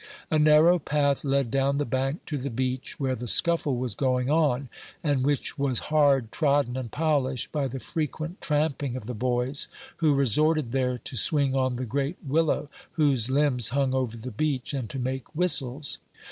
A 0.31 0.39
narrow 0.39 0.79
path 0.79 1.23
led 1.23 1.51
down 1.51 1.77
the 1.77 1.85
bank 1.85 2.25
to 2.25 2.35
the 2.35 2.49
beach, 2.49 2.99
where 2.99 3.13
the 3.13 3.27
scuffle 3.27 3.77
was 3.77 3.93
going 3.93 4.31
on, 4.31 4.67
and 5.03 5.23
which 5.23 5.59
was 5.59 5.77
hard 5.93 6.31
trodden 6.31 6.75
and 6.75 6.89
polished 6.91 7.51
by 7.51 7.67
the 7.67 7.79
frequent 7.79 8.41
tramping 8.41 8.95
of 8.95 9.05
the 9.05 9.13
boys, 9.13 9.67
who 9.97 10.15
resorted 10.15 10.71
there 10.71 10.97
to 10.97 11.15
swing 11.15 11.53
on 11.55 11.75
the 11.75 11.85
great 11.85 12.17
willow, 12.25 12.67
whose 12.93 13.29
limbs 13.29 13.67
hung 13.67 13.93
over 13.93 14.17
the 14.17 14.31
beach, 14.31 14.73
and 14.73 14.89
to 14.89 14.97
make 14.97 15.35
whistles. 15.35 15.99